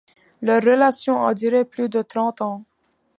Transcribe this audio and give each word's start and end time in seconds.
Leur 0.41 0.63
relation 0.63 1.27
a 1.27 1.35
duré 1.35 1.63
plus 1.63 1.87
de 1.87 2.01
trente 2.01 2.41
ans. 2.41 2.65